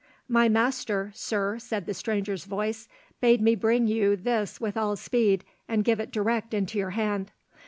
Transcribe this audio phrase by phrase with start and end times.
[0.27, 2.87] "My master, Sir," said a stranger's voice,
[3.19, 7.29] "bade me bring you this with all speed and give it direct into your hand."